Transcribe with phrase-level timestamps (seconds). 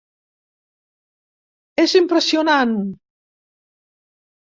[1.83, 2.73] És impressionant!